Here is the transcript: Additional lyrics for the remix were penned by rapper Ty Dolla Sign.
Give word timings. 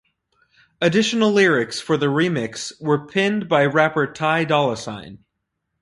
Additional 0.81 1.31
lyrics 1.31 1.79
for 1.79 1.95
the 1.95 2.07
remix 2.07 2.73
were 2.81 3.05
penned 3.05 3.47
by 3.47 3.67
rapper 3.67 4.07
Ty 4.11 4.45
Dolla 4.45 4.75
Sign. 4.75 5.19